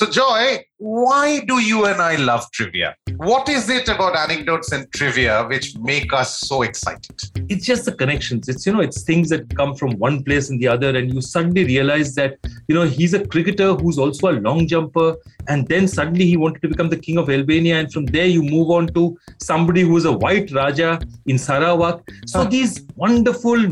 So, 0.00 0.06
Joy, 0.06 0.64
why 0.80 1.40
do 1.40 1.60
you 1.60 1.84
and 1.84 2.00
I 2.00 2.16
love 2.16 2.50
trivia? 2.52 2.96
What 3.18 3.50
is 3.50 3.68
it 3.68 3.86
about 3.90 4.16
anecdotes 4.16 4.72
and 4.72 4.90
trivia 4.94 5.44
which 5.46 5.76
make 5.76 6.10
us 6.14 6.40
so 6.40 6.62
excited? 6.62 7.20
It's 7.50 7.66
just 7.66 7.84
the 7.84 7.92
connections. 7.92 8.48
It's, 8.48 8.64
you 8.64 8.72
know, 8.72 8.80
it's 8.80 9.02
things 9.02 9.28
that 9.28 9.54
come 9.54 9.74
from 9.74 9.90
one 9.98 10.24
place 10.24 10.48
and 10.48 10.58
the 10.58 10.68
other. 10.68 10.96
And 10.96 11.12
you 11.12 11.20
suddenly 11.20 11.64
realize 11.66 12.14
that, 12.14 12.38
you 12.66 12.74
know, 12.74 12.84
he's 12.84 13.12
a 13.12 13.26
cricketer 13.26 13.74
who's 13.74 13.98
also 13.98 14.30
a 14.30 14.36
long 14.40 14.66
jumper. 14.66 15.16
And 15.48 15.68
then 15.68 15.86
suddenly 15.86 16.24
he 16.24 16.38
wanted 16.38 16.62
to 16.62 16.68
become 16.68 16.88
the 16.88 16.96
king 16.96 17.18
of 17.18 17.28
Albania. 17.28 17.78
And 17.78 17.92
from 17.92 18.06
there, 18.06 18.26
you 18.26 18.42
move 18.42 18.70
on 18.70 18.86
to 18.94 19.18
somebody 19.38 19.82
who's 19.82 20.06
a 20.06 20.12
white 20.12 20.50
Raja 20.50 20.98
in 21.26 21.36
Sarawak. 21.36 22.10
So 22.24 22.44
these 22.44 22.86
wonderful, 22.96 23.66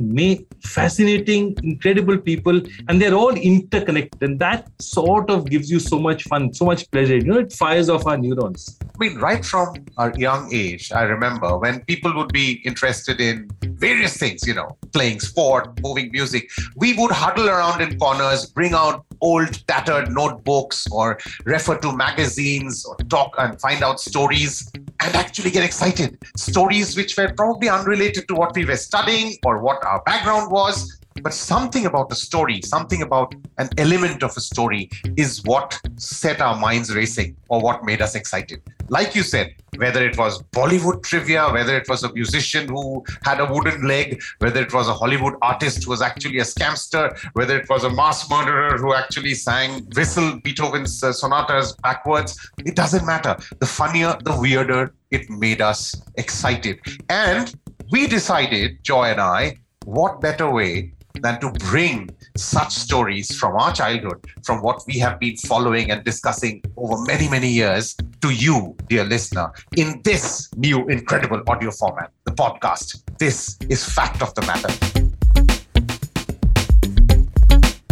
fascinating, 0.63 1.57
incredible 1.63 2.19
people, 2.19 2.61
and 2.89 3.01
they're 3.01 3.15
all 3.15 3.35
interconnected. 3.35 4.23
And 4.23 4.39
that 4.41 4.69
sort 4.79 5.31
of 5.31 5.49
gives 5.49 5.71
you 5.71 5.81
so 5.81 5.99
much 5.99 6.25
fun, 6.25 6.53
so 6.53 6.67
much 6.67 6.91
pleasure. 6.91 6.98
You 7.07 7.23
know, 7.23 7.39
it 7.39 7.53
fires 7.53 7.89
off 7.89 8.07
our 8.07 8.17
neurons. 8.17 8.79
I 8.83 8.87
mean, 8.99 9.19
right 9.19 9.45
from 9.45 9.77
our 9.97 10.13
young 10.17 10.53
age, 10.53 10.91
I 10.93 11.03
remember 11.03 11.57
when 11.57 11.85
people 11.85 12.13
would 12.17 12.33
be 12.33 12.61
interested 12.65 13.21
in 13.21 13.49
various 13.63 14.17
things, 14.17 14.47
you 14.47 14.55
know, 14.55 14.77
playing 14.93 15.21
sport, 15.21 15.81
moving 15.83 16.11
music, 16.11 16.51
we 16.77 16.95
would 16.95 17.13
huddle 17.13 17.49
around 17.49 17.81
in 17.81 17.97
corners, 17.99 18.47
bring 18.47 18.75
out 18.75 19.05
old 19.21 19.67
tattered 19.69 20.11
notebooks 20.11 20.87
or 20.91 21.19
refer 21.45 21.79
to 21.79 21.97
magazines 21.97 22.85
or 22.85 22.97
talk 23.09 23.35
and 23.39 23.61
find 23.61 23.83
out 23.83 24.01
stories 24.01 24.71
and 25.01 25.15
actually 25.15 25.51
get 25.51 25.65
excited. 25.65 26.19
Stories 26.37 26.97
which 26.97 27.17
were 27.17 27.33
probably 27.35 27.69
unrelated 27.69 28.27
to 28.29 28.35
what 28.35 28.55
we 28.57 28.65
were 28.65 28.77
studying 28.77 29.37
or 29.45 29.59
what 29.59 29.85
our 29.85 30.03
background 30.03 30.51
was, 30.51 30.98
but 31.23 31.35
something 31.35 31.87
about 31.87 32.09
the 32.09 32.15
story, 32.15 32.61
something 32.63 33.03
about 33.03 33.35
an 33.59 33.69
element 33.79 34.23
of 34.23 34.37
a 34.37 34.41
story 34.41 34.91
is 35.17 35.43
what 35.45 35.81
set 35.97 36.41
our 36.41 36.57
minds 36.57 36.95
racing 36.95 37.37
or 37.49 37.61
what 37.61 37.85
made 37.85 38.03
us 38.03 38.15
excited. 38.15 38.63
Like 38.89 39.15
you 39.15 39.23
said, 39.23 39.55
whether 39.77 40.05
it 40.05 40.17
was 40.17 40.43
Bollywood 40.45 41.03
trivia, 41.03 41.51
whether 41.51 41.77
it 41.77 41.89
was 41.89 42.03
a 42.03 42.13
musician 42.13 42.69
who 42.69 43.05
had 43.23 43.41
a 43.41 43.53
wooden 43.53 43.87
leg, 43.87 44.21
whether 44.39 44.63
it 44.63 44.73
was 44.73 44.89
a 44.89 44.95
Hollywood 44.95 45.35
artist 45.43 45.85
who 45.85 45.91
was 45.91 46.01
actually 46.01 46.39
a 46.39 46.45
scamster, 46.45 47.17
whether 47.35 47.59
it 47.59 47.69
was 47.69 47.85
a 47.85 47.91
mass 47.91 48.29
murderer 48.31 48.79
who 48.79 48.95
actually 48.95 49.35
sang 49.35 49.87
whistle 49.95 50.41
Beethoven's 50.43 51.03
uh, 51.03 51.13
sonatas 51.13 51.75
backwards, 51.83 52.39
it 52.65 52.75
doesn't 52.75 53.07
matter. 53.07 53.37
The 53.59 53.67
funnier, 53.67 54.17
the 54.25 54.37
weirder, 54.39 54.95
it 55.11 55.29
made 55.29 55.61
us 55.61 55.95
excited. 56.17 56.81
And 57.09 57.55
we 57.91 58.07
decided, 58.07 58.83
Joy 58.83 59.07
and 59.07 59.21
I, 59.21 59.57
what 59.85 60.21
better 60.21 60.51
way 60.51 60.93
than 61.23 61.41
to 61.41 61.51
bring 61.71 62.11
such 62.37 62.73
stories 62.73 63.35
from 63.37 63.57
our 63.57 63.73
childhood, 63.73 64.25
from 64.45 64.63
what 64.63 64.83
we 64.87 64.99
have 64.99 65.19
been 65.19 65.37
following 65.37 65.91
and 65.91 66.05
discussing 66.05 66.63
over 66.77 67.03
many, 67.05 67.29
many 67.29 67.49
years 67.49 67.97
to 68.21 68.31
you, 68.31 68.77
dear 68.89 69.05
listener, 69.05 69.53
in 69.77 70.01
this 70.05 70.49
new 70.57 70.87
incredible 70.89 71.43
audio 71.49 71.71
format, 71.71 72.11
the 72.25 72.33
podcast. 72.33 73.03
This 73.19 73.59
is 73.69 73.85
Fact 73.85 74.23
of 74.23 74.35
the 74.35 74.43
Matter. 74.43 74.73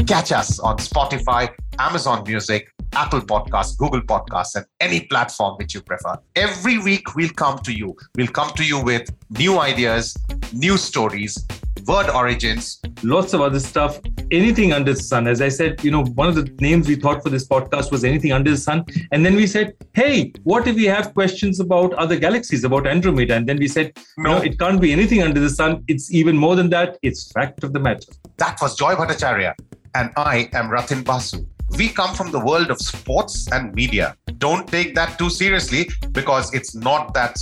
Catch 0.07 0.31
us 0.31 0.61
on 0.61 0.79
Spotify, 0.79 1.53
Amazon 1.81 2.23
Music, 2.27 2.73
Apple 2.93 3.21
Podcasts, 3.21 3.77
Google 3.77 4.03
Podcasts, 4.03 4.55
and 4.55 4.65
any 4.81 5.01
platform 5.01 5.57
which 5.59 5.75
you 5.75 5.81
prefer. 5.81 6.17
Every 6.37 6.79
week, 6.79 7.17
we'll 7.17 7.31
come 7.31 7.59
to 7.59 7.73
you. 7.73 7.97
We'll 8.17 8.29
come 8.29 8.51
to 8.51 8.65
you 8.65 8.83
with 8.83 9.11
new 9.31 9.59
ideas, 9.59 10.17
new 10.53 10.77
stories, 10.77 11.45
word 11.85 12.11
origins, 12.11 12.81
lots 13.03 13.33
of 13.33 13.41
other 13.41 13.61
stuff, 13.61 14.01
anything 14.31 14.73
under 14.73 14.95
the 14.95 15.01
sun. 15.01 15.27
As 15.27 15.41
I 15.41 15.49
said, 15.49 15.85
you 15.85 15.91
know, 15.91 16.05
one 16.05 16.29
of 16.29 16.35
the 16.35 16.51
names 16.61 16.89
we 16.89 16.97
thought 16.97 17.23
for 17.23 17.31
this 17.31 17.47
podcast 17.47 17.91
was 17.91 18.05
anything 18.05 18.33
under 18.33 18.51
the 18.51 18.57
sun. 18.57 18.85
And 19.13 19.25
then 19.25 19.35
we 19.35 19.47
said, 19.47 19.75
hey, 19.95 20.33
what 20.45 20.67
if 20.67 20.77
we 20.77 20.85
have 20.85 21.15
questions 21.15 21.61
about 21.61 21.93
other 21.95 22.17
galaxies, 22.17 22.65
about 22.65 22.87
Andromeda? 22.87 23.35
And 23.35 23.49
then 23.49 23.59
we 23.59 23.69
said, 23.69 23.93
no, 24.19 24.37
know, 24.37 24.43
it 24.43 24.59
can't 24.59 24.81
be 24.81 24.93
anything 24.93 25.23
under 25.23 25.41
the 25.41 25.51
sun. 25.51 25.85
It's 25.89 26.13
even 26.13 26.37
more 26.37 26.57
than 26.57 26.71
that. 26.71 26.99
It's 27.03 27.31
fact 27.33 27.65
of 27.65 27.73
the 27.73 27.81
matter. 27.81 28.13
That 28.39 28.59
was 28.61 28.77
Joy 28.77 28.95
Bhattacharya. 28.95 29.55
And 29.95 30.11
I 30.17 30.49
am 30.53 30.71
Ratin 30.71 31.03
Basu. 31.03 31.47
We 31.79 31.89
come 31.89 32.15
from 32.15 32.31
the 32.31 32.39
world 32.39 32.71
of 32.71 32.79
sports 32.79 33.51
and 33.51 33.75
media. 33.75 34.17
Don't 34.39 34.69
take 34.69 34.95
that 34.95 35.19
too 35.19 35.31
seriously 35.31 35.89
because 36.13 36.55
it's 36.55 36.75
not 36.75 37.13
that 37.15 37.37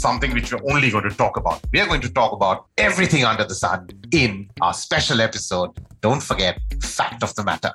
something 0.00 0.32
which 0.32 0.52
we're 0.52 0.72
only 0.72 0.90
going 0.90 1.08
to 1.08 1.14
talk 1.14 1.36
about. 1.36 1.60
We 1.72 1.80
are 1.80 1.86
going 1.86 2.00
to 2.00 2.12
talk 2.12 2.32
about 2.32 2.66
everything 2.78 3.24
under 3.24 3.44
the 3.44 3.54
sun 3.54 3.88
in 4.12 4.48
our 4.60 4.74
special 4.74 5.20
episode. 5.20 5.70
Don't 6.00 6.22
forget, 6.22 6.58
fact 6.82 7.22
of 7.22 7.34
the 7.34 7.44
matter. 7.44 7.72